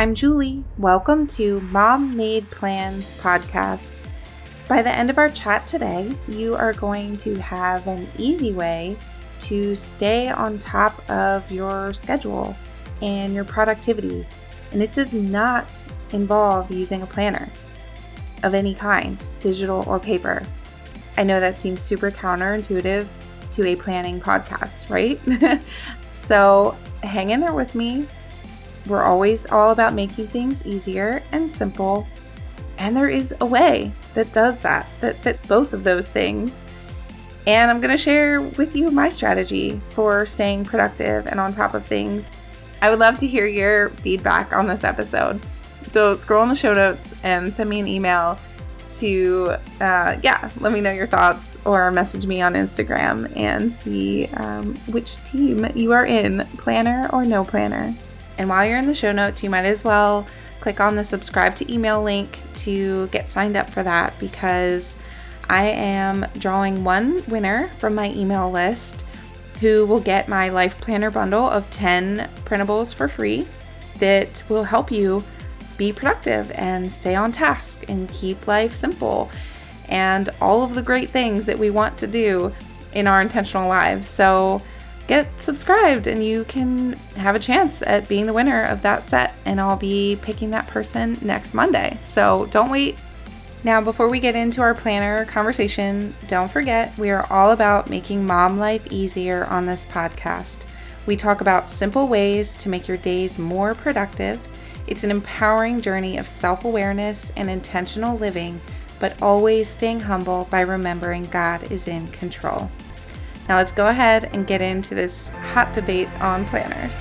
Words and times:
I'm 0.00 0.14
Julie. 0.14 0.64
Welcome 0.78 1.26
to 1.26 1.60
Mom 1.60 2.16
Made 2.16 2.50
Plans 2.50 3.12
podcast. 3.20 4.06
By 4.66 4.80
the 4.80 4.88
end 4.88 5.10
of 5.10 5.18
our 5.18 5.28
chat 5.28 5.66
today, 5.66 6.16
you 6.26 6.54
are 6.54 6.72
going 6.72 7.18
to 7.18 7.34
have 7.34 7.86
an 7.86 8.08
easy 8.16 8.54
way 8.54 8.96
to 9.40 9.74
stay 9.74 10.30
on 10.30 10.58
top 10.58 11.02
of 11.10 11.52
your 11.52 11.92
schedule 11.92 12.56
and 13.02 13.34
your 13.34 13.44
productivity. 13.44 14.26
And 14.72 14.82
it 14.82 14.94
does 14.94 15.12
not 15.12 15.86
involve 16.12 16.72
using 16.72 17.02
a 17.02 17.06
planner 17.06 17.50
of 18.42 18.54
any 18.54 18.72
kind, 18.72 19.22
digital 19.40 19.84
or 19.86 20.00
paper. 20.00 20.42
I 21.18 21.24
know 21.24 21.40
that 21.40 21.58
seems 21.58 21.82
super 21.82 22.10
counterintuitive 22.10 23.06
to 23.50 23.66
a 23.66 23.76
planning 23.76 24.18
podcast, 24.18 24.88
right? 24.88 25.20
so 26.14 26.74
hang 27.02 27.32
in 27.32 27.40
there 27.40 27.52
with 27.52 27.74
me. 27.74 28.06
We're 28.86 29.04
always 29.04 29.46
all 29.46 29.70
about 29.70 29.94
making 29.94 30.28
things 30.28 30.66
easier 30.66 31.22
and 31.32 31.50
simple. 31.50 32.06
And 32.78 32.96
there 32.96 33.08
is 33.08 33.34
a 33.40 33.46
way 33.46 33.92
that 34.14 34.32
does 34.32 34.58
that, 34.60 34.88
that 35.00 35.22
fits 35.22 35.46
both 35.46 35.72
of 35.72 35.84
those 35.84 36.08
things. 36.08 36.60
And 37.46 37.70
I'm 37.70 37.80
going 37.80 37.90
to 37.90 37.98
share 37.98 38.40
with 38.40 38.76
you 38.76 38.90
my 38.90 39.08
strategy 39.08 39.80
for 39.90 40.26
staying 40.26 40.64
productive 40.64 41.26
and 41.26 41.40
on 41.40 41.52
top 41.52 41.74
of 41.74 41.84
things. 41.86 42.30
I 42.82 42.90
would 42.90 42.98
love 42.98 43.18
to 43.18 43.26
hear 43.26 43.46
your 43.46 43.90
feedback 43.90 44.52
on 44.52 44.66
this 44.66 44.84
episode. 44.84 45.40
So 45.86 46.14
scroll 46.14 46.42
in 46.42 46.48
the 46.48 46.54
show 46.54 46.72
notes 46.72 47.14
and 47.22 47.54
send 47.54 47.68
me 47.68 47.80
an 47.80 47.88
email 47.88 48.38
to, 48.92 49.56
uh, 49.80 50.18
yeah, 50.22 50.50
let 50.60 50.72
me 50.72 50.80
know 50.80 50.90
your 50.90 51.06
thoughts 51.06 51.58
or 51.64 51.90
message 51.90 52.26
me 52.26 52.40
on 52.42 52.54
Instagram 52.54 53.34
and 53.36 53.70
see 53.72 54.26
um, 54.34 54.74
which 54.86 55.22
team 55.24 55.66
you 55.74 55.92
are 55.92 56.06
in, 56.06 56.46
planner 56.58 57.08
or 57.12 57.24
no 57.24 57.44
planner. 57.44 57.94
And 58.40 58.48
while 58.48 58.64
you're 58.64 58.78
in 58.78 58.86
the 58.86 58.94
show 58.94 59.12
notes, 59.12 59.42
you 59.42 59.50
might 59.50 59.66
as 59.66 59.84
well 59.84 60.26
click 60.60 60.80
on 60.80 60.96
the 60.96 61.04
subscribe 61.04 61.54
to 61.56 61.70
email 61.70 62.02
link 62.02 62.40
to 62.56 63.06
get 63.08 63.28
signed 63.28 63.54
up 63.54 63.68
for 63.68 63.82
that 63.82 64.18
because 64.18 64.94
I 65.50 65.66
am 65.66 66.24
drawing 66.38 66.82
one 66.82 67.22
winner 67.26 67.68
from 67.76 67.94
my 67.94 68.10
email 68.12 68.50
list 68.50 69.04
who 69.60 69.84
will 69.84 70.00
get 70.00 70.26
my 70.26 70.48
life 70.48 70.78
planner 70.78 71.10
bundle 71.10 71.50
of 71.50 71.68
10 71.68 72.30
printables 72.46 72.94
for 72.94 73.08
free 73.08 73.46
that 73.98 74.42
will 74.48 74.64
help 74.64 74.90
you 74.90 75.22
be 75.76 75.92
productive 75.92 76.50
and 76.52 76.90
stay 76.90 77.14
on 77.14 77.32
task 77.32 77.84
and 77.88 78.08
keep 78.10 78.46
life 78.46 78.74
simple 78.74 79.30
and 79.86 80.30
all 80.40 80.62
of 80.62 80.74
the 80.74 80.80
great 80.80 81.10
things 81.10 81.44
that 81.44 81.58
we 81.58 81.68
want 81.68 81.98
to 81.98 82.06
do 82.06 82.54
in 82.94 83.06
our 83.06 83.20
intentional 83.20 83.68
lives. 83.68 84.08
So, 84.08 84.62
get 85.10 85.40
subscribed 85.40 86.06
and 86.06 86.24
you 86.24 86.44
can 86.44 86.92
have 87.16 87.34
a 87.34 87.38
chance 87.40 87.82
at 87.82 88.06
being 88.06 88.26
the 88.26 88.32
winner 88.32 88.62
of 88.62 88.80
that 88.82 89.08
set. 89.08 89.34
And 89.44 89.60
I'll 89.60 89.76
be 89.76 90.16
picking 90.22 90.52
that 90.52 90.68
person 90.68 91.18
next 91.20 91.52
Monday. 91.52 91.98
So 92.00 92.46
don't 92.52 92.70
wait. 92.70 92.96
Now, 93.64 93.80
before 93.80 94.08
we 94.08 94.20
get 94.20 94.36
into 94.36 94.62
our 94.62 94.72
planner 94.72 95.24
conversation, 95.24 96.14
don't 96.28 96.50
forget 96.50 96.96
we 96.96 97.10
are 97.10 97.26
all 97.28 97.50
about 97.50 97.90
making 97.90 98.24
mom 98.24 98.56
life 98.56 98.86
easier 98.92 99.46
on 99.46 99.66
this 99.66 99.84
podcast. 99.84 100.58
We 101.06 101.16
talk 101.16 101.40
about 101.40 101.68
simple 101.68 102.06
ways 102.06 102.54
to 102.54 102.68
make 102.68 102.86
your 102.86 102.96
days 102.96 103.36
more 103.36 103.74
productive. 103.74 104.38
It's 104.86 105.02
an 105.02 105.10
empowering 105.10 105.80
journey 105.80 106.18
of 106.18 106.28
self 106.28 106.64
awareness 106.64 107.32
and 107.36 107.50
intentional 107.50 108.16
living, 108.16 108.60
but 109.00 109.20
always 109.20 109.68
staying 109.68 110.00
humble 110.00 110.46
by 110.52 110.60
remembering 110.60 111.24
God 111.24 111.72
is 111.72 111.88
in 111.88 112.06
control. 112.08 112.70
Now 113.50 113.56
let's 113.56 113.72
go 113.72 113.88
ahead 113.88 114.30
and 114.32 114.46
get 114.46 114.62
into 114.62 114.94
this 114.94 115.30
hot 115.30 115.72
debate 115.72 116.08
on 116.20 116.46
planners. 116.46 116.96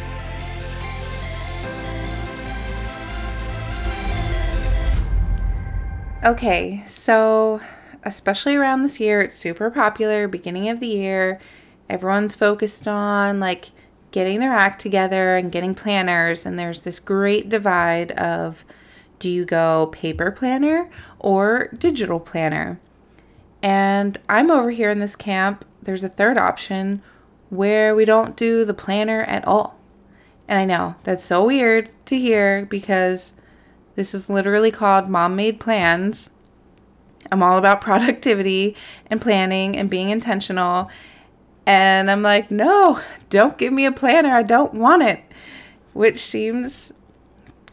Okay, 6.25 6.83
so 6.88 7.61
especially 8.04 8.55
around 8.55 8.82
this 8.82 8.99
year, 8.99 9.21
it's 9.21 9.36
super 9.36 9.70
popular, 9.70 10.27
beginning 10.27 10.70
of 10.70 10.80
the 10.80 10.88
year. 10.88 11.39
Everyone's 11.88 12.33
focused 12.33 12.88
on 12.88 13.39
like 13.39 13.70
getting 14.09 14.39
their 14.39 14.54
act 14.54 14.82
together 14.82 15.38
and 15.38 15.52
getting 15.52 15.76
planners, 15.76 16.48
and 16.48 16.58
there's 16.58 16.82
this 16.82 16.99
great 16.99 17.48
divide 17.48 18.11
of 18.14 18.65
do 19.20 19.30
you 19.30 19.45
go 19.45 19.92
paper 19.92 20.32
planner 20.32 20.89
or 21.20 21.70
digital 21.77 22.20
planner? 22.20 22.80
And 23.61 24.17
I'm 24.30 24.49
over 24.49 24.71
here 24.71 24.89
in 24.89 24.99
this 24.99 25.15
camp 25.15 25.65
there's 25.81 26.03
a 26.03 26.09
third 26.09 26.37
option 26.37 27.02
where 27.49 27.95
we 27.95 28.05
don't 28.05 28.36
do 28.36 28.65
the 28.65 28.73
planner 28.73 29.23
at 29.23 29.45
all. 29.45 29.80
And 30.47 30.59
I 30.59 30.65
know 30.65 30.95
that's 31.03 31.23
so 31.23 31.45
weird 31.45 31.89
to 32.05 32.17
hear 32.17 32.65
because 32.65 33.33
this 33.95 34.14
is 34.14 34.30
literally 34.30 34.71
called 34.71 35.09
Mom 35.09 35.36
Made 35.36 35.59
Plans. 35.59 36.30
I'm 37.31 37.43
all 37.43 37.58
about 37.58 37.81
productivity 37.89 38.75
and 39.08 39.21
planning 39.21 39.77
and 39.77 39.89
being 39.89 40.09
intentional. 40.09 40.89
And 41.65 42.09
I'm 42.09 42.21
like, 42.21 42.49
no, 42.49 42.99
don't 43.30 43.58
give 43.58 43.73
me 43.73 43.86
a 43.86 43.91
planner. 43.91 44.33
I 44.33 44.43
don't 44.43 44.73
want 44.73 45.03
it. 45.03 45.21
Which 45.93 46.20
seems 46.20 46.93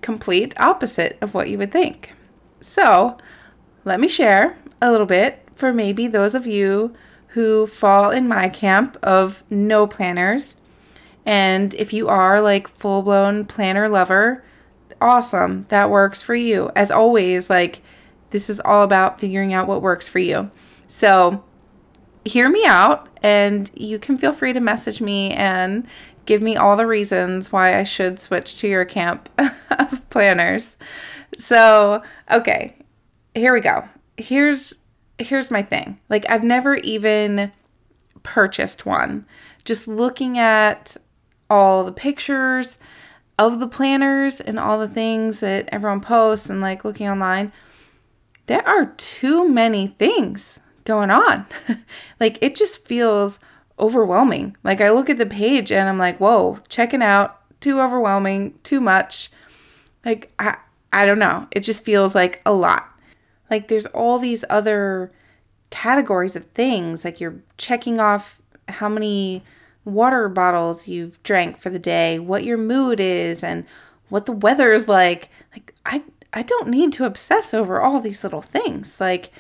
complete 0.01 0.59
opposite 0.59 1.19
of 1.21 1.35
what 1.35 1.49
you 1.49 1.59
would 1.59 1.73
think. 1.73 2.13
So, 2.61 3.17
let 3.85 4.01
me 4.01 4.09
share 4.09 4.57
a 4.81 4.91
little 4.91 5.07
bit 5.07 5.46
for 5.57 5.73
maybe 5.73 6.07
those 6.07 6.35
of 6.35 6.47
you 6.47 6.95
who 7.29 7.67
fall 7.67 8.11
in 8.11 8.29
my 8.29 8.49
camp 8.49 8.97
of 9.03 9.43
no 9.51 9.87
planners. 9.87 10.57
And 11.25 11.75
if 11.75 11.93
you 11.93 12.09
are 12.09 12.41
like 12.41 12.69
full 12.69 13.03
blown 13.03 13.45
planner 13.45 13.89
lover, 13.89 14.45
awesome. 15.01 15.67
That 15.69 15.91
works 15.91 16.23
for 16.23 16.35
you. 16.35 16.71
As 16.77 16.91
always, 16.91 17.51
like 17.51 17.83
this 18.31 18.49
is 18.49 18.61
all 18.61 18.83
about 18.83 19.21
figuring 19.21 19.53
out 19.53 19.67
what 19.67 19.83
works 19.83 20.09
for 20.09 20.19
you. 20.19 20.51
So 20.87 21.43
hear 22.25 22.49
me 22.49 22.65
out 22.65 23.09
and 23.23 23.71
you 23.75 23.99
can 23.99 24.19
feel 24.19 24.33
free 24.33 24.53
to 24.53 24.61
message 24.61 25.01
me 25.01 25.31
and 25.33 25.87
give 26.27 26.43
me 26.43 26.57
all 26.57 26.77
the 26.77 26.87
reasons 26.87 27.53
why 27.53 27.79
I 27.79 27.85
should 27.85 28.21
switch 28.21 28.59
to 28.61 28.69
your 28.69 28.85
camp 28.85 29.29
of 29.71 30.09
planners. 30.11 30.77
So, 31.39 32.03
okay, 32.31 32.75
here 33.35 33.53
we 33.53 33.61
go. 33.61 33.89
Here's 34.17 34.75
here's 35.19 35.51
my 35.51 35.63
thing. 35.63 36.01
Like 36.09 36.25
I've 36.29 36.45
never 36.45 36.77
even 36.77 37.53
purchased 38.23 38.87
one. 38.87 39.27
Just 39.65 39.89
looking 39.89 40.39
at 40.39 40.97
all 41.49 41.85
the 41.85 41.93
pictures 41.93 42.79
of 43.39 43.61
the 43.61 43.69
planners 43.69 44.41
and 44.41 44.59
all 44.59 44.79
the 44.79 44.89
things 44.89 45.41
that 45.41 45.69
everyone 45.71 46.01
posts 46.01 46.49
and 46.49 46.61
like 46.61 46.85
looking 46.85 47.09
online, 47.09 47.53
there 48.47 48.67
are 48.67 48.87
too 48.97 49.49
many 49.49 49.89
things 49.89 50.61
going 50.85 51.11
on. 51.11 51.47
like 52.21 52.39
it 52.41 52.55
just 52.55 52.87
feels 52.87 53.39
overwhelming. 53.79 54.57
Like 54.65 54.81
I 54.81 54.91
look 54.91 55.11
at 55.11 55.19
the 55.19 55.27
page 55.27 55.71
and 55.71 55.89
I'm 55.89 55.99
like, 55.99 56.19
"Whoa, 56.19 56.61
checking 56.69 57.03
out, 57.03 57.41
too 57.61 57.81
overwhelming, 57.81 58.59
too 58.63 58.81
much." 58.81 59.31
Like 60.05 60.33
I 60.39 60.57
I 60.93 61.05
don't 61.05 61.19
know. 61.19 61.47
It 61.51 61.61
just 61.61 61.85
feels 61.85 62.15
like 62.15 62.41
a 62.47 62.53
lot. 62.53 62.89
Like 63.51 63.69
there's 63.69 63.87
all 63.87 64.19
these 64.19 64.45
other 64.51 65.13
categories 65.71 66.37
of 66.37 66.45
things, 66.47 67.05
like 67.05 67.21
you're 67.21 67.41
checking 67.59 68.01
off 68.01 68.41
how 68.69 68.89
many 68.89 69.43
water 69.85 70.29
bottles 70.29 70.89
you've 70.89 71.23
drank 71.23 71.59
for 71.59 71.71
the 71.71 71.79
day, 71.79 72.19
what 72.19 72.45
your 72.45 72.59
mood 72.59 72.99
is, 73.01 73.45
and 73.45 73.65
what 74.09 74.27
the 74.27 74.33
weather 74.33 74.73
is 74.73 74.89
like. 74.89 75.29
Like 75.53 75.75
I 75.85 76.03
I 76.33 76.43
don't 76.43 76.69
need 76.69 76.93
to 76.95 77.05
obsess 77.05 77.55
over 77.55 77.81
all 77.81 78.01
these 78.01 78.23
little 78.23 78.43
things. 78.43 79.01
Like 79.01 79.31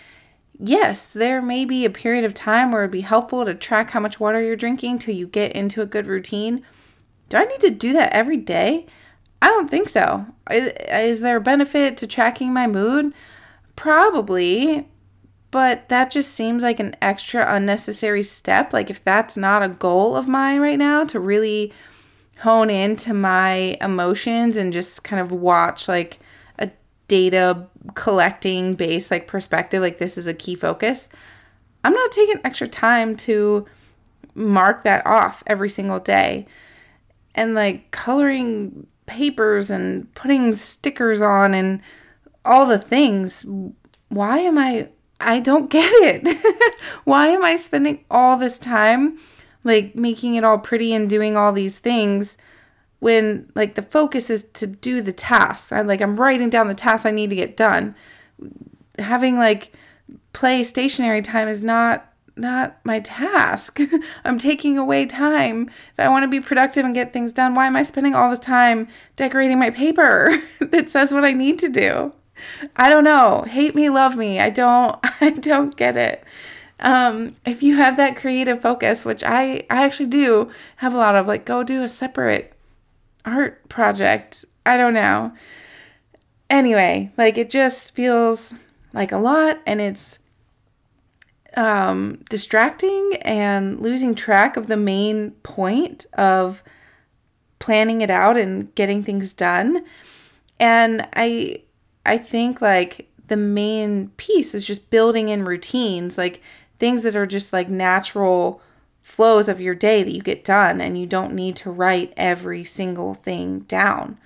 yes, 0.58 1.12
there 1.12 1.42
may 1.42 1.64
be 1.64 1.84
a 1.84 1.90
period 1.90 2.24
of 2.24 2.34
time 2.34 2.72
where 2.72 2.82
it'd 2.82 2.90
be 2.90 3.02
helpful 3.02 3.44
to 3.44 3.54
track 3.54 3.90
how 3.90 4.00
much 4.00 4.20
water 4.20 4.40
you're 4.40 4.56
drinking 4.56 4.98
till 4.98 5.14
you 5.14 5.26
get 5.26 5.52
into 5.52 5.82
a 5.82 5.86
good 5.86 6.06
routine. 6.06 6.62
Do 7.28 7.36
I 7.36 7.44
need 7.44 7.60
to 7.60 7.70
do 7.70 7.92
that 7.92 8.12
every 8.12 8.36
day? 8.36 8.86
I 9.42 9.48
don't 9.48 9.70
think 9.70 9.88
so. 9.88 10.26
Is, 10.50 10.72
is 10.90 11.20
there 11.20 11.36
a 11.36 11.40
benefit 11.40 11.96
to 11.98 12.06
tracking 12.06 12.52
my 12.52 12.66
mood? 12.66 13.12
Probably, 13.76 14.88
but 15.50 15.88
that 15.90 16.10
just 16.10 16.32
seems 16.32 16.62
like 16.62 16.80
an 16.80 16.96
extra 17.00 17.46
unnecessary 17.54 18.22
step. 18.22 18.72
Like, 18.72 18.90
if 18.90 19.04
that's 19.04 19.36
not 19.36 19.62
a 19.62 19.68
goal 19.68 20.16
of 20.16 20.26
mine 20.26 20.60
right 20.60 20.78
now, 20.78 21.04
to 21.04 21.20
really 21.20 21.72
hone 22.38 22.68
into 22.68 23.14
my 23.14 23.76
emotions 23.80 24.56
and 24.56 24.72
just 24.72 25.04
kind 25.04 25.20
of 25.20 25.32
watch 25.32 25.88
like 25.88 26.18
a 26.58 26.70
data 27.08 27.66
collecting 27.94 28.74
based 28.74 29.10
like 29.10 29.26
perspective, 29.26 29.80
like 29.80 29.98
this 29.98 30.18
is 30.18 30.26
a 30.26 30.34
key 30.34 30.54
focus, 30.54 31.08
I'm 31.84 31.94
not 31.94 32.12
taking 32.12 32.40
extra 32.44 32.68
time 32.68 33.16
to 33.18 33.66
mark 34.34 34.84
that 34.84 35.06
off 35.06 35.42
every 35.46 35.68
single 35.68 36.00
day. 36.00 36.46
And 37.34 37.54
like 37.54 37.90
coloring 37.90 38.86
papers 39.06 39.70
and 39.70 40.12
putting 40.14 40.54
stickers 40.54 41.22
on 41.22 41.54
and 41.54 41.80
all 42.46 42.66
the 42.66 42.78
things. 42.78 43.44
Why 44.08 44.38
am 44.38 44.58
I? 44.58 44.88
I 45.20 45.40
don't 45.40 45.70
get 45.70 45.90
it. 46.02 46.76
Why 47.04 47.28
am 47.28 47.44
I 47.44 47.56
spending 47.56 48.04
all 48.10 48.36
this 48.36 48.58
time 48.58 49.18
like 49.66 49.96
making 49.96 50.36
it 50.36 50.44
all 50.44 50.58
pretty 50.58 50.94
and 50.94 51.10
doing 51.10 51.36
all 51.36 51.52
these 51.52 51.80
things 51.80 52.38
when 53.00 53.50
like 53.54 53.74
the 53.74 53.82
focus 53.82 54.30
is 54.30 54.44
to 54.54 54.66
do 54.66 55.02
the 55.02 55.12
task. 55.12 55.72
I 55.72 55.82
like 55.82 56.00
I'm 56.00 56.16
writing 56.16 56.48
down 56.48 56.68
the 56.68 56.74
tasks 56.74 57.04
I 57.04 57.10
need 57.10 57.30
to 57.30 57.36
get 57.36 57.56
done. 57.56 57.94
Having 58.98 59.38
like 59.38 59.72
play 60.32 60.62
stationary 60.64 61.20
time 61.20 61.48
is 61.48 61.62
not 61.62 62.12
not 62.36 62.78
my 62.84 63.00
task. 63.00 63.80
I'm 64.24 64.38
taking 64.38 64.78
away 64.78 65.04
time. 65.04 65.68
If 65.68 65.98
I 66.00 66.08
want 66.08 66.22
to 66.22 66.28
be 66.28 66.40
productive 66.40 66.84
and 66.84 66.94
get 66.94 67.12
things 67.12 67.32
done, 67.32 67.54
why 67.54 67.66
am 67.66 67.76
I 67.76 67.82
spending 67.82 68.14
all 68.14 68.30
this 68.30 68.38
time 68.38 68.88
decorating 69.16 69.58
my 69.58 69.70
paper 69.70 70.42
that 70.60 70.90
says 70.90 71.12
what 71.12 71.24
I 71.24 71.32
need 71.32 71.58
to 71.60 71.68
do? 71.68 72.12
I 72.76 72.88
don't 72.88 73.04
know. 73.04 73.44
Hate 73.48 73.74
me, 73.74 73.88
love 73.88 74.16
me. 74.16 74.40
I 74.40 74.50
don't 74.50 74.98
I 75.20 75.30
don't 75.30 75.76
get 75.76 75.96
it. 75.96 76.24
Um, 76.78 77.36
if 77.46 77.62
you 77.62 77.76
have 77.76 77.96
that 77.96 78.16
creative 78.16 78.60
focus, 78.60 79.04
which 79.04 79.24
I 79.24 79.64
I 79.70 79.84
actually 79.84 80.06
do 80.06 80.50
have 80.76 80.94
a 80.94 80.98
lot 80.98 81.16
of 81.16 81.26
like 81.26 81.44
go 81.44 81.62
do 81.62 81.82
a 81.82 81.88
separate 81.88 82.52
art 83.24 83.68
project. 83.68 84.44
I 84.64 84.76
don't 84.76 84.94
know. 84.94 85.32
Anyway, 86.48 87.12
like 87.16 87.38
it 87.38 87.50
just 87.50 87.94
feels 87.94 88.54
like 88.92 89.12
a 89.12 89.18
lot 89.18 89.60
and 89.66 89.80
it's 89.80 90.18
um, 91.56 92.22
distracting 92.28 93.16
and 93.22 93.80
losing 93.80 94.14
track 94.14 94.56
of 94.56 94.66
the 94.66 94.76
main 94.76 95.32
point 95.42 96.06
of 96.12 96.62
planning 97.58 98.02
it 98.02 98.10
out 98.10 98.36
and 98.36 98.74
getting 98.74 99.02
things 99.02 99.32
done. 99.32 99.84
And 100.60 101.06
I 101.14 101.62
I 102.06 102.18
think 102.18 102.60
like 102.60 103.08
the 103.28 103.36
main 103.36 104.08
piece 104.16 104.54
is 104.54 104.66
just 104.66 104.90
building 104.90 105.28
in 105.28 105.44
routines, 105.44 106.16
like 106.16 106.40
things 106.78 107.02
that 107.02 107.16
are 107.16 107.26
just 107.26 107.52
like 107.52 107.68
natural 107.68 108.60
flows 109.02 109.48
of 109.48 109.60
your 109.60 109.74
day 109.74 110.02
that 110.02 110.14
you 110.14 110.20
get 110.20 110.44
done 110.44 110.80
and 110.80 110.98
you 110.98 111.06
don't 111.06 111.32
need 111.32 111.56
to 111.56 111.70
write 111.70 112.12
every 112.16 112.64
single 112.64 113.14
thing 113.14 113.60
down. 113.60 114.18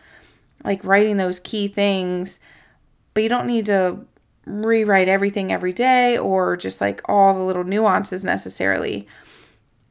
Like 0.65 0.85
writing 0.85 1.17
those 1.17 1.41
key 1.41 1.69
things, 1.69 2.39
but 3.15 3.23
you 3.23 3.29
don't 3.29 3.47
need 3.47 3.67
to 3.67 4.05
rewrite 4.47 5.09
everything 5.09 5.53
every 5.53 5.73
day 5.73 6.19
or 6.19 6.57
just 6.57 6.81
like 6.81 7.01
all 7.07 7.35
the 7.35 7.43
little 7.43 7.65
nuances 7.65 8.25
necessarily. 8.25 9.07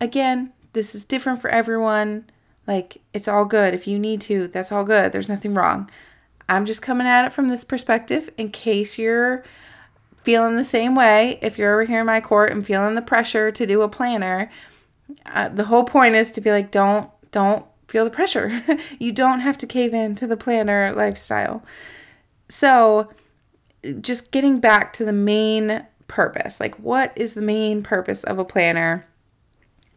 Again, 0.02 0.52
this 0.74 0.94
is 0.94 1.04
different 1.04 1.42
for 1.42 1.50
everyone. 1.50 2.26
Like, 2.68 3.02
it's 3.14 3.28
all 3.28 3.46
good. 3.46 3.74
If 3.74 3.88
you 3.88 3.98
need 3.98 4.22
to, 4.22 4.48
that's 4.48 4.72
all 4.72 4.84
good. 4.84 5.12
There's 5.12 5.30
nothing 5.30 5.56
wrong. 5.56 5.90
I'm 6.50 6.66
just 6.66 6.82
coming 6.82 7.08
at 7.08 7.26
it 7.26 7.34
from 7.34 7.48
this 7.48 7.64
perspective 7.64 8.30
in 8.38 8.50
case 8.50 8.98
you're 8.98 9.44
feeling 10.24 10.58
the 10.58 10.64
same 10.64 10.96
way. 10.96 11.40
If 11.42 11.58
you're 11.58 11.74
over 11.74 11.86
here 11.86 12.02
in 12.02 12.08
my 12.08 12.20
court 12.20 12.52
and 12.52 12.66
feeling 12.66 12.96
the 12.96 13.02
pressure 13.02 13.52
to 13.52 13.66
do 13.66 13.84
a 13.84 13.88
planner, 13.90 14.52
uh, 15.28 15.50
the 15.50 15.66
whole 15.66 15.84
point 15.84 16.16
is 16.16 16.32
to 16.32 16.42
be 16.42 16.52
like, 16.52 16.72
don't, 16.72 17.10
don't 17.32 17.66
feel 17.88 18.04
the 18.04 18.12
pressure. 18.12 18.64
you 19.00 19.12
don't 19.12 19.42
have 19.42 19.58
to 19.60 19.68
cave 19.68 19.94
in 19.94 20.16
to 20.16 20.28
the 20.28 20.38
planner 20.38 20.94
lifestyle. 20.96 21.64
So, 22.50 23.14
just 24.02 24.32
getting 24.32 24.60
back 24.60 24.92
to 24.94 25.06
the 25.06 25.14
main 25.14 25.86
purpose 26.08 26.60
like, 26.60 26.76
what 26.80 27.14
is 27.16 27.36
the 27.36 27.42
main 27.42 27.82
purpose 27.84 28.24
of 28.26 28.38
a 28.38 28.44
planner? 28.44 29.06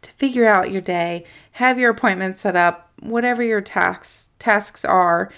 To 0.03 0.11
figure 0.11 0.47
out 0.47 0.71
your 0.71 0.81
day, 0.81 1.25
have 1.53 1.79
your 1.79 1.89
appointments 1.89 2.41
set 2.41 2.55
up, 2.55 2.91
whatever 2.99 3.41
your 3.41 3.61
tasks 3.61 4.29
tasks 4.37 4.83
are, 4.85 5.31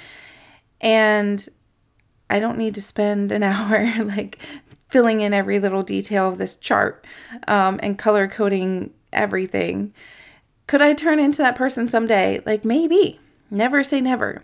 and 0.86 1.50
I 2.30 2.40
don't 2.40 2.60
need 2.60 2.76
to 2.76 2.82
spend 2.82 3.34
an 3.34 3.44
hour 3.44 3.92
like 4.06 4.40
filling 4.88 5.20
in 5.20 5.34
every 5.34 5.60
little 5.60 5.84
detail 5.84 6.30
of 6.30 6.38
this 6.38 6.56
chart 6.56 7.06
um, 7.50 7.80
and 7.84 7.98
color 7.98 8.30
coding 8.30 8.94
everything. 9.12 9.94
Could 10.68 10.82
I 10.82 10.94
turn 10.94 11.20
into 11.20 11.40
that 11.40 11.56
person 11.56 11.90
someday? 11.90 12.42
Like, 12.46 12.64
maybe. 12.64 13.20
Never 13.52 13.84
say 13.84 14.00
never. 14.00 14.44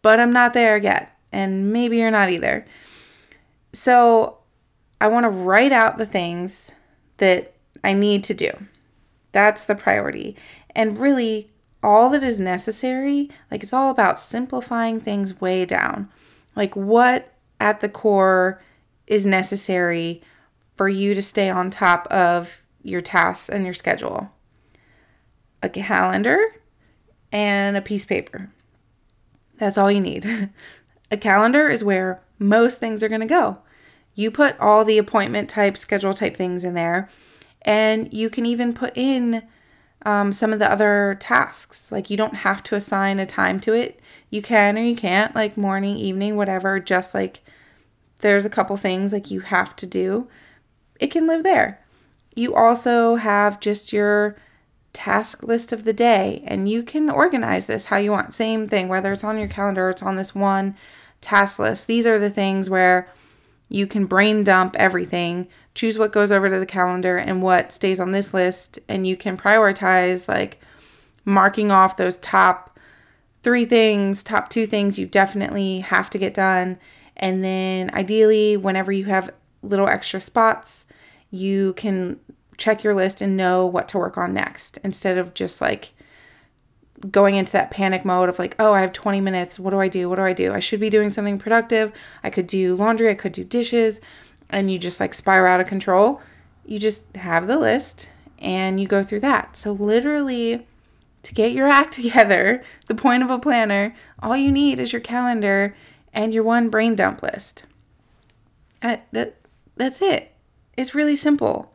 But 0.00 0.18
I'm 0.18 0.32
not 0.32 0.54
there 0.54 0.76
yet. 0.76 1.16
And 1.30 1.72
maybe 1.72 1.98
you're 1.98 2.10
not 2.10 2.30
either. 2.30 2.66
So 3.72 4.38
I 5.00 5.08
want 5.08 5.24
to 5.24 5.30
write 5.30 5.72
out 5.72 5.98
the 5.98 6.06
things 6.06 6.72
that 7.18 7.54
I 7.84 7.92
need 7.92 8.24
to 8.24 8.34
do. 8.34 8.50
That's 9.32 9.64
the 9.64 9.74
priority. 9.74 10.36
And 10.74 10.98
really, 10.98 11.51
all 11.82 12.10
that 12.10 12.22
is 12.22 12.38
necessary, 12.38 13.30
like 13.50 13.62
it's 13.62 13.72
all 13.72 13.90
about 13.90 14.20
simplifying 14.20 15.00
things 15.00 15.40
way 15.40 15.64
down. 15.64 16.08
Like 16.54 16.76
what 16.76 17.32
at 17.60 17.80
the 17.80 17.88
core 17.88 18.62
is 19.06 19.26
necessary 19.26 20.22
for 20.74 20.88
you 20.88 21.14
to 21.14 21.22
stay 21.22 21.50
on 21.50 21.70
top 21.70 22.06
of 22.08 22.60
your 22.82 23.00
tasks 23.00 23.48
and 23.48 23.64
your 23.64 23.74
schedule. 23.74 24.30
A 25.62 25.68
calendar 25.68 26.56
and 27.30 27.76
a 27.76 27.82
piece 27.82 28.04
of 28.04 28.08
paper. 28.08 28.50
That's 29.58 29.78
all 29.78 29.90
you 29.90 30.00
need. 30.00 30.50
a 31.10 31.16
calendar 31.16 31.68
is 31.68 31.84
where 31.84 32.22
most 32.38 32.78
things 32.80 33.02
are 33.02 33.08
going 33.08 33.20
to 33.20 33.26
go. 33.26 33.58
You 34.14 34.30
put 34.30 34.58
all 34.58 34.84
the 34.84 34.98
appointment 34.98 35.48
type, 35.48 35.76
schedule 35.76 36.14
type 36.14 36.36
things 36.36 36.64
in 36.64 36.74
there, 36.74 37.08
and 37.62 38.12
you 38.12 38.28
can 38.28 38.44
even 38.44 38.74
put 38.74 38.96
in 38.96 39.42
um, 40.04 40.32
some 40.32 40.52
of 40.52 40.58
the 40.58 40.70
other 40.70 41.16
tasks. 41.20 41.90
Like 41.90 42.10
you 42.10 42.16
don't 42.16 42.36
have 42.36 42.62
to 42.64 42.74
assign 42.74 43.20
a 43.20 43.26
time 43.26 43.60
to 43.60 43.72
it. 43.72 44.00
You 44.30 44.42
can 44.42 44.78
or 44.78 44.82
you 44.82 44.96
can't, 44.96 45.34
like 45.34 45.56
morning, 45.56 45.96
evening, 45.96 46.36
whatever, 46.36 46.80
just 46.80 47.14
like 47.14 47.40
there's 48.20 48.44
a 48.44 48.50
couple 48.50 48.76
things 48.76 49.12
like 49.12 49.30
you 49.30 49.40
have 49.40 49.76
to 49.76 49.86
do. 49.86 50.28
It 50.98 51.10
can 51.10 51.26
live 51.26 51.42
there. 51.42 51.84
You 52.34 52.54
also 52.54 53.16
have 53.16 53.60
just 53.60 53.92
your 53.92 54.36
task 54.92 55.42
list 55.42 55.72
of 55.72 55.84
the 55.84 55.92
day 55.92 56.42
and 56.46 56.68
you 56.68 56.82
can 56.82 57.10
organize 57.10 57.66
this 57.66 57.86
how 57.86 57.96
you 57.96 58.10
want. 58.10 58.34
Same 58.34 58.68
thing, 58.68 58.88
whether 58.88 59.12
it's 59.12 59.24
on 59.24 59.38
your 59.38 59.48
calendar, 59.48 59.86
or 59.86 59.90
it's 59.90 60.02
on 60.02 60.16
this 60.16 60.34
one 60.34 60.76
task 61.20 61.58
list. 61.58 61.86
These 61.86 62.06
are 62.06 62.18
the 62.18 62.30
things 62.30 62.68
where 62.68 63.08
you 63.72 63.86
can 63.86 64.04
brain 64.04 64.44
dump 64.44 64.76
everything, 64.78 65.48
choose 65.74 65.96
what 65.96 66.12
goes 66.12 66.30
over 66.30 66.50
to 66.50 66.58
the 66.58 66.66
calendar 66.66 67.16
and 67.16 67.42
what 67.42 67.72
stays 67.72 67.98
on 67.98 68.12
this 68.12 68.34
list, 68.34 68.78
and 68.86 69.06
you 69.06 69.16
can 69.16 69.36
prioritize 69.38 70.28
like 70.28 70.60
marking 71.24 71.70
off 71.70 71.96
those 71.96 72.18
top 72.18 72.78
three 73.42 73.64
things, 73.64 74.22
top 74.22 74.50
two 74.50 74.66
things 74.66 74.98
you 74.98 75.06
definitely 75.06 75.80
have 75.80 76.10
to 76.10 76.18
get 76.18 76.34
done. 76.34 76.78
And 77.16 77.42
then 77.42 77.90
ideally, 77.94 78.58
whenever 78.58 78.92
you 78.92 79.06
have 79.06 79.30
little 79.62 79.88
extra 79.88 80.20
spots, 80.20 80.84
you 81.30 81.72
can 81.72 82.20
check 82.58 82.84
your 82.84 82.94
list 82.94 83.22
and 83.22 83.36
know 83.36 83.64
what 83.64 83.88
to 83.88 83.98
work 83.98 84.18
on 84.18 84.34
next 84.34 84.78
instead 84.84 85.16
of 85.16 85.32
just 85.32 85.62
like 85.62 85.92
going 87.10 87.34
into 87.34 87.52
that 87.52 87.70
panic 87.70 88.04
mode 88.04 88.28
of 88.28 88.38
like, 88.38 88.54
oh, 88.58 88.72
I 88.72 88.80
have 88.80 88.92
20 88.92 89.20
minutes. 89.20 89.58
What 89.58 89.70
do 89.70 89.80
I 89.80 89.88
do? 89.88 90.08
What 90.08 90.16
do 90.16 90.22
I 90.22 90.32
do? 90.32 90.52
I 90.52 90.60
should 90.60 90.80
be 90.80 90.90
doing 90.90 91.10
something 91.10 91.38
productive. 91.38 91.92
I 92.22 92.30
could 92.30 92.46
do 92.46 92.74
laundry, 92.74 93.10
I 93.10 93.14
could 93.14 93.32
do 93.32 93.44
dishes, 93.44 94.00
and 94.50 94.70
you 94.70 94.78
just 94.78 95.00
like 95.00 95.14
spiral 95.14 95.52
out 95.52 95.60
of 95.60 95.66
control. 95.66 96.20
You 96.64 96.78
just 96.78 97.16
have 97.16 97.46
the 97.46 97.58
list 97.58 98.08
and 98.38 98.80
you 98.80 98.86
go 98.86 99.02
through 99.02 99.20
that. 99.20 99.56
So, 99.56 99.72
literally, 99.72 100.66
to 101.22 101.34
get 101.34 101.52
your 101.52 101.68
act 101.68 101.92
together, 101.94 102.62
the 102.86 102.94
point 102.94 103.22
of 103.22 103.30
a 103.30 103.38
planner, 103.38 103.94
all 104.20 104.36
you 104.36 104.52
need 104.52 104.78
is 104.78 104.92
your 104.92 105.00
calendar 105.00 105.74
and 106.12 106.32
your 106.32 106.44
one 106.44 106.68
brain 106.68 106.94
dump 106.94 107.22
list. 107.22 107.64
Uh, 108.80 108.98
that, 109.12 109.36
that's 109.76 110.02
it. 110.02 110.32
It's 110.76 110.94
really 110.94 111.16
simple. 111.16 111.72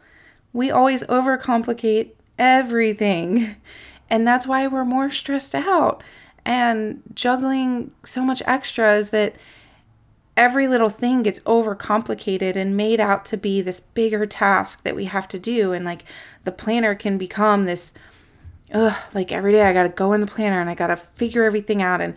We 0.53 0.71
always 0.71 1.03
overcomplicate 1.03 2.11
everything. 2.37 3.55
And 4.09 4.27
that's 4.27 4.47
why 4.47 4.67
we're 4.67 4.85
more 4.85 5.11
stressed 5.11 5.55
out 5.55 6.03
and 6.45 7.01
juggling 7.13 7.91
so 8.05 8.23
much 8.23 8.41
extras 8.45 9.09
that 9.09 9.35
every 10.37 10.67
little 10.67 10.89
thing 10.89 11.23
gets 11.23 11.39
overcomplicated 11.41 12.55
and 12.55 12.77
made 12.77 12.99
out 12.99 13.25
to 13.25 13.35
be 13.35 13.61
this 13.61 13.79
bigger 13.79 14.25
task 14.25 14.83
that 14.83 14.95
we 14.95 15.05
have 15.05 15.27
to 15.27 15.39
do. 15.39 15.73
And 15.73 15.83
like 15.83 16.05
the 16.45 16.51
planner 16.51 16.95
can 16.95 17.17
become 17.17 17.65
this, 17.65 17.93
ugh, 18.73 18.95
like 19.13 19.31
every 19.31 19.51
day 19.51 19.63
I 19.63 19.73
got 19.73 19.83
to 19.83 19.89
go 19.89 20.13
in 20.13 20.21
the 20.21 20.27
planner 20.27 20.61
and 20.61 20.69
I 20.69 20.75
got 20.75 20.87
to 20.87 20.95
figure 20.95 21.43
everything 21.43 21.81
out 21.81 21.99
and 21.99 22.13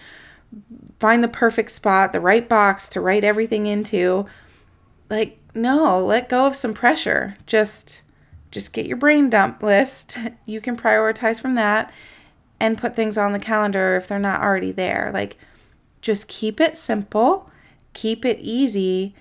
find 1.00 1.25
the 1.25 1.28
perfect 1.28 1.70
spot, 1.70 2.12
the 2.12 2.20
right 2.20 2.49
box 2.49 2.88
to 2.90 3.00
write 3.00 3.25
everything 3.25 3.66
into. 3.66 4.26
Like, 5.09 5.38
no, 5.54 6.04
let 6.04 6.28
go 6.28 6.47
of 6.47 6.54
some 6.54 6.75
pressure. 6.75 7.37
Just 7.47 8.02
just 8.50 8.73
get 8.73 8.87
your 8.87 8.97
brain 8.97 9.30
dump 9.30 9.62
list. 9.62 10.19
You 10.47 10.61
can 10.61 10.76
prioritize 10.76 11.40
from 11.40 11.54
that 11.54 11.92
and 12.59 12.78
put 12.78 12.95
things 12.95 13.16
on 13.16 13.33
the 13.33 13.38
calendar 13.38 13.97
if 13.97 14.09
they're 14.09 14.19
not 14.19 14.42
already 14.42 14.73
there. 14.73 15.11
Like, 15.14 15.38
just 16.02 16.28
keep 16.28 16.61
it 16.61 16.76
simple, 16.76 17.50
keep 17.92 18.25
it 18.25 18.38
easy, 18.40 19.14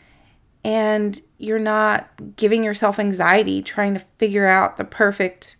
and 0.63 1.21
you're 1.38 1.59
not 1.59 2.09
giving 2.36 2.63
yourself 2.63 3.00
anxiety 3.00 3.62
trying 3.62 3.93
to 3.93 4.00
figure 4.17 4.48
out 4.48 4.77
the 4.77 4.83
perfect 4.83 5.55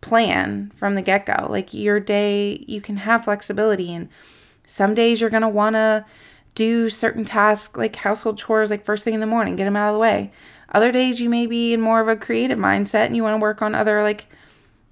plan 0.00 0.72
from 0.76 0.94
the 0.94 1.02
get 1.02 1.26
go. 1.26 1.46
Like, 1.48 1.72
your 1.72 2.00
day, 2.00 2.64
you 2.66 2.80
can 2.80 2.98
have 2.98 3.24
flexibility, 3.24 3.92
and 3.94 4.08
some 4.64 4.94
days 4.94 5.20
you're 5.20 5.30
want 5.30 5.76
to 5.76 6.04
do 6.54 6.88
certain 6.88 7.24
tasks 7.24 7.76
like 7.76 7.96
household 7.96 8.38
chores, 8.38 8.70
like 8.70 8.84
first 8.84 9.04
thing 9.04 9.14
in 9.14 9.20
the 9.20 9.26
morning, 9.26 9.56
get 9.56 9.64
them 9.64 9.76
out 9.76 9.88
of 9.88 9.94
the 9.94 10.00
way. 10.00 10.32
Other 10.74 10.90
days 10.90 11.20
you 11.20 11.30
may 11.30 11.46
be 11.46 11.72
in 11.72 11.80
more 11.80 12.00
of 12.00 12.08
a 12.08 12.16
creative 12.16 12.58
mindset 12.58 13.06
and 13.06 13.14
you 13.14 13.22
want 13.22 13.34
to 13.34 13.40
work 13.40 13.62
on 13.62 13.76
other 13.76 14.02
like 14.02 14.26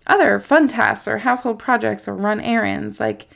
other 0.06 0.38
fun 0.38 0.68
tasks 0.68 1.08
or 1.08 1.18
household 1.18 1.58
projects 1.58 2.06
or 2.06 2.14
run 2.14 2.40
errands. 2.40 3.00
Like 3.00 3.26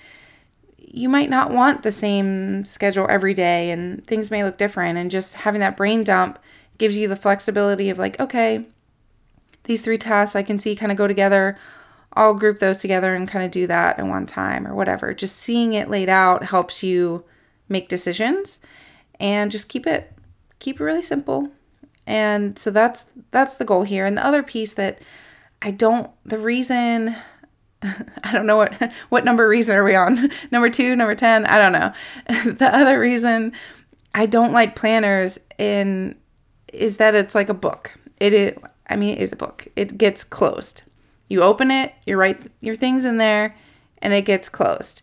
you 0.78 1.08
might 1.08 1.28
not 1.28 1.50
want 1.50 1.82
the 1.82 1.90
same 1.90 2.64
schedule 2.64 3.06
every 3.10 3.34
day 3.34 3.70
and 3.72 4.06
things 4.06 4.30
may 4.30 4.44
look 4.44 4.58
different. 4.58 4.96
And 4.96 5.10
just 5.10 5.34
having 5.34 5.60
that 5.60 5.76
brain 5.76 6.04
dump 6.04 6.38
gives 6.78 6.96
you 6.96 7.08
the 7.08 7.16
flexibility 7.16 7.90
of 7.90 7.98
like, 7.98 8.18
okay, 8.20 8.64
these 9.64 9.82
three 9.82 9.98
tasks 9.98 10.36
I 10.36 10.44
can 10.44 10.60
see 10.60 10.76
kind 10.76 10.92
of 10.92 10.98
go 10.98 11.08
together. 11.08 11.58
I'll 12.12 12.34
group 12.34 12.60
those 12.60 12.78
together 12.78 13.12
and 13.12 13.28
kind 13.28 13.44
of 13.44 13.50
do 13.50 13.66
that 13.66 13.98
at 13.98 14.06
one 14.06 14.24
time 14.24 14.68
or 14.68 14.74
whatever. 14.74 15.12
Just 15.12 15.36
seeing 15.36 15.72
it 15.72 15.90
laid 15.90 16.08
out 16.08 16.44
helps 16.44 16.84
you 16.84 17.24
make 17.68 17.88
decisions 17.88 18.60
and 19.18 19.50
just 19.50 19.68
keep 19.68 19.84
it 19.84 20.12
keep 20.60 20.80
it 20.80 20.84
really 20.84 21.02
simple. 21.02 21.50
And 22.06 22.58
so 22.58 22.70
that's 22.70 23.04
that's 23.30 23.56
the 23.56 23.64
goal 23.64 23.82
here. 23.82 24.06
And 24.06 24.16
the 24.16 24.24
other 24.24 24.42
piece 24.42 24.74
that 24.74 25.00
I 25.62 25.70
don't 25.70 26.10
the 26.24 26.38
reason 26.38 27.16
I 27.82 28.32
don't 28.32 28.46
know 28.46 28.56
what 28.56 28.92
what 29.08 29.24
number 29.24 29.48
reason 29.48 29.76
are 29.76 29.84
we 29.84 29.94
on? 29.94 30.30
number 30.50 30.70
2, 30.70 30.96
number 30.96 31.14
10, 31.14 31.46
I 31.46 31.58
don't 31.58 31.72
know. 31.72 31.92
the 32.52 32.74
other 32.74 32.98
reason 33.00 33.52
I 34.14 34.26
don't 34.26 34.52
like 34.52 34.76
planners 34.76 35.38
in 35.58 36.16
is 36.72 36.98
that 36.98 37.14
it's 37.14 37.34
like 37.34 37.48
a 37.48 37.54
book. 37.54 37.92
It 38.18 38.32
is 38.32 38.58
I 38.88 38.96
mean 38.96 39.16
it 39.16 39.22
is 39.22 39.32
a 39.32 39.36
book. 39.36 39.66
It 39.76 39.98
gets 39.98 40.24
closed. 40.24 40.82
You 41.28 41.42
open 41.42 41.70
it, 41.70 41.92
you 42.06 42.16
write 42.16 42.50
your 42.60 42.76
things 42.76 43.04
in 43.04 43.16
there, 43.16 43.56
and 43.98 44.12
it 44.12 44.22
gets 44.22 44.48
closed. 44.48 45.02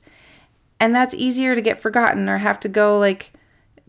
And 0.79 0.95
that's 0.95 1.13
easier 1.13 1.53
to 1.53 1.61
get 1.61 1.81
forgotten 1.81 2.29
or 2.29 2.37
have 2.37 2.59
to 2.61 2.69
go 2.69 2.97
like 2.97 3.33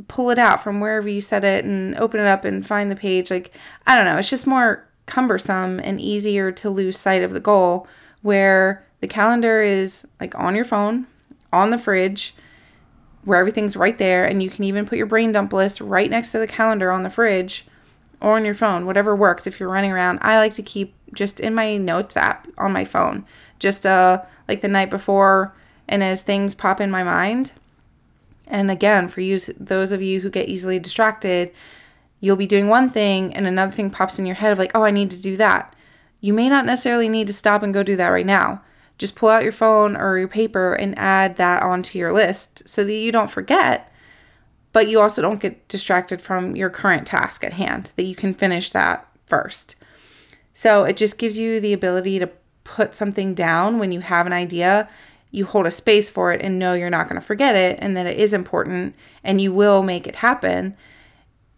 pull 0.08 0.30
it 0.30 0.38
out 0.38 0.62
from 0.62 0.80
wherever 0.80 1.08
you 1.08 1.20
set 1.20 1.44
it 1.44 1.64
and 1.64 1.96
open 1.96 2.20
it 2.20 2.26
up 2.26 2.44
and 2.44 2.66
find 2.66 2.90
the 2.90 2.96
page. 2.96 3.30
Like, 3.30 3.52
I 3.86 3.94
don't 3.94 4.04
know, 4.04 4.18
it's 4.18 4.30
just 4.30 4.46
more 4.46 4.88
cumbersome 5.06 5.80
and 5.80 6.00
easier 6.00 6.50
to 6.50 6.70
lose 6.70 6.98
sight 6.98 7.22
of 7.22 7.32
the 7.32 7.40
goal 7.40 7.86
where 8.22 8.86
the 9.00 9.06
calendar 9.06 9.60
is 9.60 10.06
like 10.18 10.34
on 10.34 10.54
your 10.54 10.64
phone, 10.64 11.06
on 11.52 11.70
the 11.70 11.78
fridge, 11.78 12.34
where 13.24 13.38
everything's 13.38 13.76
right 13.76 13.98
there. 13.98 14.24
And 14.24 14.42
you 14.42 14.50
can 14.50 14.64
even 14.64 14.86
put 14.86 14.98
your 14.98 15.06
brain 15.06 15.32
dump 15.32 15.52
list 15.52 15.80
right 15.80 16.10
next 16.10 16.32
to 16.32 16.38
the 16.38 16.46
calendar 16.46 16.90
on 16.90 17.02
the 17.02 17.10
fridge 17.10 17.66
or 18.20 18.36
on 18.36 18.44
your 18.44 18.54
phone, 18.54 18.86
whatever 18.86 19.14
works 19.14 19.46
if 19.46 19.60
you're 19.60 19.68
running 19.68 19.92
around. 19.92 20.18
I 20.22 20.38
like 20.38 20.54
to 20.54 20.62
keep 20.62 20.94
just 21.12 21.38
in 21.38 21.54
my 21.54 21.76
notes 21.76 22.16
app 22.16 22.48
on 22.58 22.72
my 22.72 22.84
phone, 22.84 23.24
just 23.58 23.86
uh 23.86 24.22
like 24.48 24.60
the 24.60 24.68
night 24.68 24.90
before 24.90 25.54
and 25.86 26.02
as 26.02 26.22
things 26.22 26.54
pop 26.54 26.80
in 26.80 26.90
my 26.90 27.02
mind. 27.02 27.52
And 28.46 28.70
again, 28.70 29.08
for 29.08 29.20
you 29.20 29.38
those 29.58 29.92
of 29.92 30.02
you 30.02 30.20
who 30.20 30.30
get 30.30 30.48
easily 30.48 30.78
distracted, 30.78 31.52
you'll 32.20 32.36
be 32.36 32.46
doing 32.46 32.68
one 32.68 32.90
thing 32.90 33.34
and 33.34 33.46
another 33.46 33.72
thing 33.72 33.90
pops 33.90 34.18
in 34.18 34.26
your 34.26 34.36
head 34.36 34.52
of 34.52 34.58
like, 34.58 34.72
"Oh, 34.74 34.82
I 34.82 34.90
need 34.90 35.10
to 35.12 35.20
do 35.20 35.36
that." 35.36 35.74
You 36.20 36.32
may 36.32 36.48
not 36.48 36.66
necessarily 36.66 37.08
need 37.08 37.26
to 37.26 37.32
stop 37.32 37.62
and 37.62 37.74
go 37.74 37.82
do 37.82 37.96
that 37.96 38.08
right 38.08 38.26
now. 38.26 38.62
Just 38.96 39.16
pull 39.16 39.28
out 39.28 39.42
your 39.42 39.52
phone 39.52 39.96
or 39.96 40.18
your 40.18 40.28
paper 40.28 40.74
and 40.74 40.98
add 40.98 41.36
that 41.36 41.62
onto 41.62 41.98
your 41.98 42.12
list 42.12 42.68
so 42.68 42.84
that 42.84 42.92
you 42.92 43.12
don't 43.12 43.30
forget 43.30 43.90
but 44.74 44.88
you 44.88 45.00
also 45.00 45.22
don't 45.22 45.40
get 45.40 45.66
distracted 45.68 46.20
from 46.20 46.56
your 46.56 46.68
current 46.68 47.06
task 47.06 47.44
at 47.44 47.52
hand, 47.52 47.92
that 47.94 48.02
you 48.02 48.16
can 48.16 48.34
finish 48.34 48.70
that 48.70 49.06
first. 49.24 49.76
So 50.52 50.82
it 50.82 50.96
just 50.96 51.16
gives 51.16 51.38
you 51.38 51.60
the 51.60 51.72
ability 51.72 52.18
to 52.18 52.28
put 52.64 52.96
something 52.96 53.34
down 53.34 53.78
when 53.78 53.92
you 53.92 54.00
have 54.00 54.26
an 54.26 54.32
idea. 54.32 54.88
You 55.34 55.44
hold 55.44 55.66
a 55.66 55.70
space 55.70 56.08
for 56.08 56.32
it 56.32 56.40
and 56.42 56.58
know 56.58 56.74
you're 56.74 56.90
not 56.90 57.08
going 57.08 57.20
to 57.20 57.26
forget 57.26 57.56
it 57.56 57.78
and 57.80 57.96
that 57.96 58.06
it 58.06 58.18
is 58.18 58.32
important 58.32 58.94
and 59.22 59.40
you 59.40 59.52
will 59.52 59.82
make 59.82 60.06
it 60.06 60.16
happen. 60.16 60.76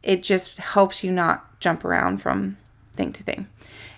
It 0.02 0.23
just 0.23 0.59
helps 0.59 1.04
you 1.04 1.12
not 1.12 1.61
jump 1.61 1.85
around 1.85 2.18
from 2.23 2.56
thing 2.95 3.12
to 3.12 3.23
thing. 3.23 3.49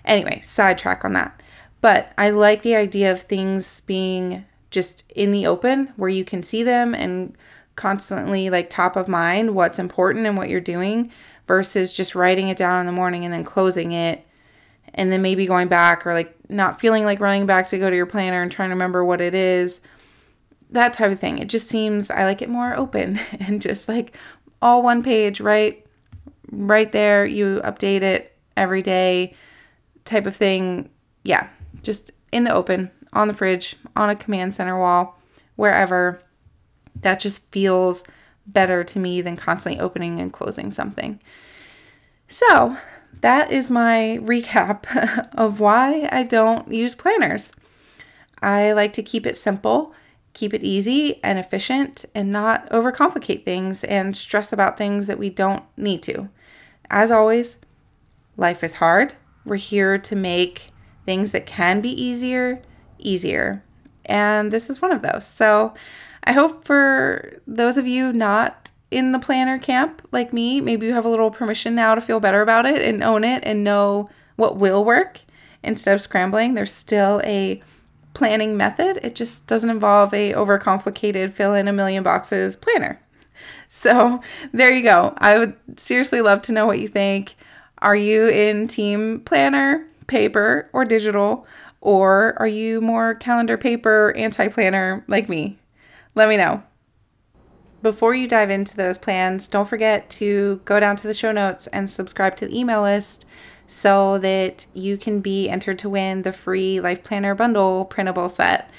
Anyway, 0.03 0.41
sidetrack 0.41 1.05
on 1.05 1.13
that. 1.13 1.41
But 1.81 2.11
I 2.17 2.29
like 2.29 2.61
the 2.61 2.75
idea 2.75 3.11
of 3.11 3.21
things 3.21 3.81
being 3.81 4.45
just 4.69 5.09
in 5.15 5.31
the 5.31 5.47
open 5.47 5.93
where 5.95 6.09
you 6.09 6.25
can 6.25 6.43
see 6.43 6.63
them 6.63 6.93
and 6.93 7.35
constantly 7.75 8.49
like 8.49 8.69
top 8.69 8.97
of 8.97 9.07
mind 9.07 9.55
what's 9.55 9.79
important 9.79 10.27
and 10.27 10.35
what 10.35 10.49
you're 10.49 10.59
doing 10.59 11.09
versus 11.47 11.93
just 11.93 12.13
writing 12.13 12.49
it 12.49 12.57
down 12.57 12.81
in 12.81 12.85
the 12.85 12.91
morning 12.91 13.23
and 13.23 13.33
then 13.33 13.45
closing 13.45 13.93
it 13.93 14.25
and 14.93 15.11
then 15.11 15.21
maybe 15.21 15.45
going 15.45 15.67
back 15.67 16.05
or 16.05 16.13
like 16.13 16.35
not 16.49 16.79
feeling 16.79 17.05
like 17.05 17.19
running 17.19 17.45
back 17.45 17.67
to 17.67 17.77
go 17.77 17.89
to 17.89 17.95
your 17.95 18.05
planner 18.05 18.41
and 18.41 18.51
trying 18.51 18.69
to 18.69 18.75
remember 18.75 19.03
what 19.03 19.21
it 19.21 19.33
is 19.33 19.81
that 20.71 20.93
type 20.93 21.11
of 21.11 21.19
thing. 21.19 21.39
It 21.39 21.49
just 21.49 21.67
seems 21.67 22.11
i 22.11 22.23
like 22.25 22.41
it 22.43 22.49
more 22.49 22.75
open 22.75 23.19
and 23.39 23.61
just 23.61 23.87
like 23.87 24.15
all 24.61 24.83
one 24.83 25.03
page 25.03 25.41
right 25.41 25.85
right 26.51 26.91
there. 26.91 27.25
You 27.25 27.61
update 27.63 28.01
it 28.01 28.35
every 28.55 28.81
day 28.81 29.35
type 30.05 30.25
of 30.25 30.35
thing. 30.35 30.89
Yeah 31.23 31.49
just 31.83 32.11
in 32.31 32.43
the 32.43 32.53
open 32.53 32.91
on 33.13 33.27
the 33.27 33.33
fridge 33.33 33.75
on 33.95 34.09
a 34.09 34.15
command 34.15 34.53
center 34.55 34.77
wall 34.77 35.19
wherever. 35.55 36.21
That 37.01 37.19
just 37.19 37.47
feels 37.51 38.03
better 38.45 38.83
to 38.83 38.99
me 38.99 39.21
than 39.21 39.37
constantly 39.37 39.79
opening 39.79 40.19
and 40.19 40.33
closing 40.33 40.71
something. 40.71 41.19
So, 42.27 42.77
that 43.21 43.51
is 43.51 43.69
my 43.69 44.19
recap 44.21 44.85
of 45.33 45.59
why 45.59 46.07
I 46.11 46.23
don't 46.23 46.71
use 46.71 46.95
planners. 46.95 47.51
I 48.41 48.71
like 48.71 48.93
to 48.93 49.03
keep 49.03 49.25
it 49.25 49.37
simple, 49.37 49.93
keep 50.33 50.53
it 50.53 50.63
easy 50.63 51.21
and 51.23 51.37
efficient, 51.37 52.05
and 52.15 52.31
not 52.31 52.69
overcomplicate 52.69 53.43
things 53.43 53.83
and 53.83 54.15
stress 54.15 54.53
about 54.53 54.77
things 54.77 55.07
that 55.07 55.19
we 55.19 55.29
don't 55.29 55.63
need 55.75 56.01
to. 56.03 56.29
As 56.89 57.11
always, 57.11 57.57
life 58.37 58.63
is 58.63 58.75
hard. 58.75 59.13
We're 59.45 59.57
here 59.57 59.97
to 59.97 60.15
make 60.15 60.71
things 61.05 61.31
that 61.31 61.45
can 61.45 61.81
be 61.81 61.89
easier, 61.89 62.61
easier. 62.97 63.63
And 64.05 64.51
this 64.51 64.69
is 64.69 64.81
one 64.81 64.91
of 64.91 65.01
those. 65.01 65.25
So, 65.25 65.73
I 66.23 66.33
hope 66.33 66.65
for 66.65 67.39
those 67.47 67.77
of 67.77 67.87
you 67.87 68.13
not 68.13 68.71
in 68.91 69.11
the 69.11 69.19
planner 69.19 69.59
camp 69.59 70.07
like 70.11 70.33
me, 70.33 70.61
maybe 70.61 70.87
you 70.87 70.93
have 70.93 71.05
a 71.05 71.09
little 71.09 71.31
permission 71.31 71.75
now 71.75 71.95
to 71.95 72.01
feel 72.01 72.19
better 72.19 72.41
about 72.41 72.65
it 72.65 72.81
and 72.81 73.03
own 73.03 73.23
it 73.23 73.43
and 73.45 73.63
know 73.63 74.09
what 74.35 74.57
will 74.57 74.83
work 74.83 75.21
instead 75.63 75.93
of 75.93 76.01
scrambling. 76.01 76.53
There's 76.53 76.73
still 76.73 77.21
a 77.23 77.61
planning 78.13 78.57
method. 78.57 78.99
It 79.03 79.15
just 79.15 79.45
doesn't 79.47 79.69
involve 79.69 80.13
a 80.13 80.33
overcomplicated 80.33 81.33
fill 81.33 81.53
in 81.53 81.67
a 81.67 81.73
million 81.73 82.03
boxes 82.03 82.55
planner. 82.57 82.99
So, 83.71 84.19
there 84.51 84.73
you 84.73 84.81
go. 84.81 85.13
I 85.19 85.37
would 85.37 85.55
seriously 85.77 86.21
love 86.21 86.41
to 86.41 86.51
know 86.51 86.65
what 86.65 86.79
you 86.79 86.87
think. 86.87 87.35
Are 87.77 87.95
you 87.95 88.27
in 88.27 88.67
team 88.67 89.21
planner, 89.21 89.85
paper, 90.07 90.67
or 90.73 90.83
digital? 90.85 91.45
Or 91.79 92.33
are 92.37 92.47
you 92.47 92.81
more 92.81 93.13
calendar 93.13 93.57
paper, 93.57 94.11
anti 94.17 94.47
planner 94.47 95.05
like 95.07 95.29
me? 95.29 95.59
Let 96.15 96.29
me 96.29 96.35
know. 96.35 96.63
Before 97.81 98.13
you 98.13 98.27
dive 98.27 98.49
into 98.49 98.75
those 98.75 98.97
plans, 98.97 99.47
don't 99.47 99.67
forget 99.67 100.09
to 100.11 100.61
go 100.65 100.79
down 100.79 100.97
to 100.97 101.07
the 101.07 101.13
show 101.13 101.31
notes 101.31 101.67
and 101.67 101.89
subscribe 101.89 102.35
to 102.37 102.47
the 102.47 102.57
email 102.57 102.81
list 102.81 103.25
so 103.67 104.17
that 104.17 104.65
you 104.73 104.97
can 104.97 105.21
be 105.21 105.47
entered 105.47 105.79
to 105.79 105.89
win 105.89 106.23
the 106.23 106.33
free 106.33 106.81
Life 106.81 107.03
Planner 107.03 107.35
Bundle 107.35 107.85
printable 107.85 108.27
set. 108.27 108.69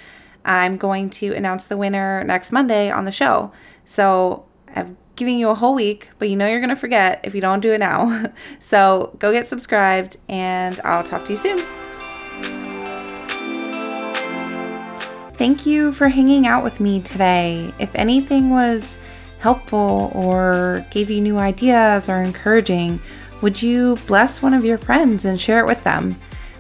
I'm 0.45 0.77
going 0.77 1.11
to 1.11 1.33
announce 1.35 1.65
the 1.65 1.77
winner 1.77 2.25
next 2.25 2.53
Monday 2.53 2.91
on 2.91 3.05
the 3.05 3.13
show. 3.13 3.53
So 3.87 4.45
I'm 4.75 4.99
giving 5.17 5.39
you 5.39 5.49
a 5.49 5.55
whole 5.55 5.75
week, 5.75 6.11
but 6.19 6.29
you 6.29 6.37
know 6.37 6.47
you're 6.47 6.61
going 6.61 6.71
to 6.71 6.77
forget 6.77 7.21
if 7.25 7.35
you 7.35 7.41
don't 7.41 7.61
do 7.61 7.73
it 7.73 7.79
now. 7.79 8.27
so 8.59 9.17
go 9.19 9.33
get 9.33 9.47
subscribed, 9.47 10.19
and 10.29 10.79
I'll 10.85 11.05
talk 11.05 11.25
to 11.27 11.33
you 11.33 11.37
soon. 11.39 11.90
Thank 15.41 15.65
you 15.65 15.93
for 15.93 16.11
hanging 16.11 16.47
out 16.47 16.63
with 16.63 16.81
me 16.81 17.01
today. 17.01 17.73
If 17.79 17.89
anything 17.95 18.51
was 18.51 18.99
helpful 19.39 20.13
or 20.15 20.85
gave 20.91 21.09
you 21.09 21.23
new 21.23 21.39
ideas 21.39 22.11
or 22.11 22.21
encouraging, 22.21 23.01
would 23.41 23.63
you 23.63 23.97
bless 24.07 24.43
one 24.43 24.53
of 24.53 24.67
your 24.67 24.77
friends 24.77 25.25
and 25.25 25.41
share 25.41 25.61
it 25.61 25.67
with 25.67 25.83
them? 25.83 26.15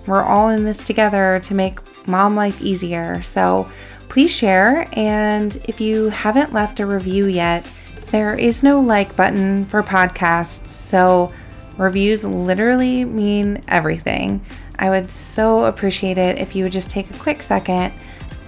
We're 0.06 0.22
all 0.22 0.48
in 0.48 0.64
this 0.64 0.82
together 0.82 1.40
to 1.42 1.54
make 1.54 1.78
mom 2.08 2.34
life 2.34 2.58
easier. 2.62 3.20
So 3.20 3.70
please 4.08 4.30
share. 4.30 4.88
And 4.94 5.62
if 5.68 5.78
you 5.78 6.08
haven't 6.08 6.54
left 6.54 6.80
a 6.80 6.86
review 6.86 7.26
yet, 7.26 7.66
there 8.06 8.34
is 8.34 8.62
no 8.62 8.80
like 8.80 9.14
button 9.14 9.66
for 9.66 9.82
podcasts. 9.82 10.68
So 10.68 11.34
reviews 11.76 12.24
literally 12.24 13.04
mean 13.04 13.62
everything. 13.68 14.42
I 14.78 14.88
would 14.88 15.10
so 15.10 15.66
appreciate 15.66 16.16
it 16.16 16.38
if 16.38 16.56
you 16.56 16.64
would 16.64 16.72
just 16.72 16.88
take 16.88 17.10
a 17.10 17.18
quick 17.18 17.42
second 17.42 17.92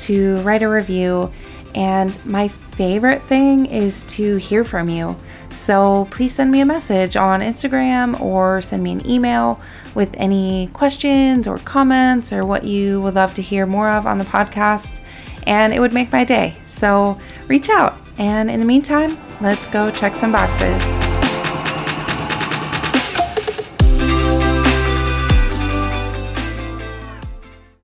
to 0.03 0.37
write 0.39 0.63
a 0.63 0.69
review. 0.69 1.33
And 1.75 2.19
my 2.27 2.49
favorite 2.49 3.23
thing 3.23 3.67
is 3.67 4.03
to 4.05 4.37
hear 4.37 4.65
from 4.65 4.89
you. 4.89 5.17
So 5.55 6.09
please 6.11 6.35
send 6.35 6.51
me 6.51 6.61
a 6.61 6.67
message 6.67 7.17
on 7.17 7.41
Instagram 7.41 8.21
or 8.21 8.61
send 8.61 8.83
me 8.83 8.93
an 8.93 9.09
email 9.09 9.61
with 9.95 10.15
any 10.17 10.69
questions 10.73 11.47
or 11.47 11.59
comments 11.59 12.33
or 12.33 12.47
what 12.47 12.65
you 12.65 13.01
would 13.03 13.15
love 13.15 13.35
to 13.35 13.43
hear 13.43 13.67
more 13.67 13.91
of 13.91 14.07
on 14.07 14.19
the 14.19 14.25
podcast. 14.25 15.01
And 15.47 15.73
it 15.73 15.81
would 15.81 15.93
make 15.93 16.13
my 16.13 16.25
day. 16.25 16.57
So 16.65 17.19
reach 17.49 17.69
out. 17.69 17.95
And 18.19 18.51
in 18.51 18.61
the 18.61 18.67
meantime, 18.67 19.19
let's 19.41 19.67
go 19.67 19.91
check 19.91 20.17
some 20.17 20.33
boxes. 20.33 21.02